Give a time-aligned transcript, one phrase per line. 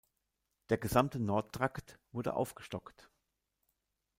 [0.69, 3.11] Der gesamte Nordtrakt wurde aufgestockt.